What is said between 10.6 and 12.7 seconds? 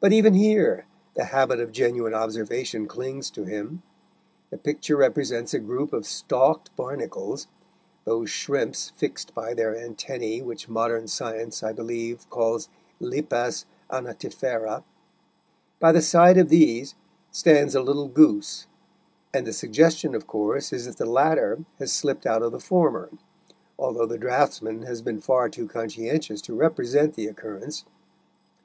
modern science, I believe, calls